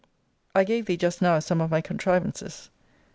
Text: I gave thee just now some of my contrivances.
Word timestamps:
I 0.55 0.63
gave 0.63 0.87
thee 0.87 0.97
just 0.97 1.21
now 1.21 1.37
some 1.37 1.61
of 1.61 1.69
my 1.69 1.79
contrivances. 1.79 2.71